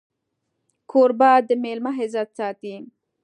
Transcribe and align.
کوربه 0.91 1.31
د 1.47 1.49
مېلمه 1.63 1.91
عزت 1.99 2.29
ساتي. 2.39 2.75